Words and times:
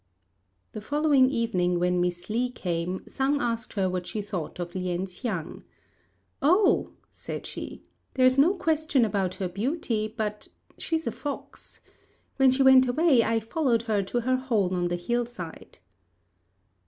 The 0.71 0.81
following 0.81 1.29
evening 1.29 1.77
when 1.77 2.01
Miss 2.01 2.27
Li 2.27 2.49
came, 2.49 3.03
Sang 3.07 3.39
asked 3.39 3.73
her 3.73 3.87
what 3.87 4.07
she 4.07 4.19
thought 4.19 4.57
of 4.57 4.73
Lien 4.73 5.05
hsiang. 5.05 5.63
"Oh," 6.41 6.93
said 7.11 7.45
she, 7.45 7.83
"there's 8.15 8.35
no 8.35 8.55
question 8.55 9.05
about 9.05 9.35
her 9.35 9.47
beauty; 9.47 10.07
but 10.17 10.47
she's 10.75 11.05
a 11.05 11.11
fox. 11.11 11.81
When 12.37 12.49
she 12.49 12.63
went 12.63 12.87
away 12.87 13.21
I 13.23 13.39
followed 13.39 13.83
her 13.83 14.01
to 14.01 14.21
her 14.21 14.37
hole 14.37 14.73
on 14.73 14.85
the 14.85 14.95
hill 14.95 15.27
side." 15.27 15.77